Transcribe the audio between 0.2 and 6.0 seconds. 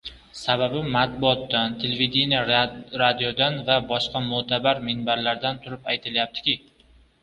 Sababi matbuotdan, televideniye-radiodan va boshqa mo‘tabar minbarlardan turib